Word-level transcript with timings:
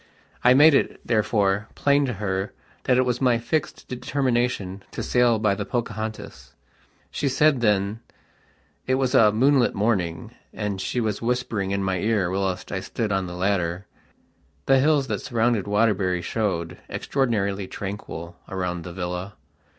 I 0.43 0.55
made 0.55 0.73
it, 0.73 0.99
therefore, 1.05 1.67
plain 1.75 2.07
to 2.07 2.13
her 2.13 2.53
that 2.85 2.97
it 2.97 3.05
was 3.05 3.21
my 3.21 3.37
fixed 3.37 3.87
determination 3.87 4.81
to 4.89 5.03
sail 5.03 5.37
by 5.37 5.53
the 5.53 5.63
"Pocahontas". 5.63 6.55
She 7.11 7.29
said 7.29 7.61
thenit 7.61 7.99
was 8.87 9.13
a 9.13 9.31
moonlit 9.31 9.75
morning, 9.75 10.31
and 10.55 10.81
she 10.81 10.99
was 10.99 11.21
whispering 11.21 11.69
in 11.69 11.83
my 11.83 11.99
ear 11.99 12.31
whilst 12.31 12.71
I 12.71 12.79
stood 12.79 13.11
on 13.11 13.27
the 13.27 13.35
ladder. 13.35 13.85
The 14.65 14.79
hills 14.79 15.05
that 15.05 15.21
surround 15.21 15.67
Waterbury 15.67 16.23
showed, 16.23 16.79
extraordinarily 16.89 17.67
tranquil, 17.67 18.37
around 18.49 18.81
the 18.83 18.93
villa. 18.93 19.35